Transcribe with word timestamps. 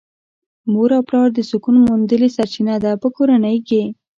مور 0.71 0.89
او 0.97 1.03
پلار 1.09 1.27
د 1.33 1.39
سکون 1.49 1.75
موندلې 1.85 2.29
سرچينه 2.37 2.75
ده 2.83 2.91
په 3.01 3.07
کورنۍ 3.15 3.57
کې. 3.67 3.81